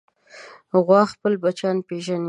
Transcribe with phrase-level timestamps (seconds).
[0.85, 2.19] غوا خپل بچیان پېژني.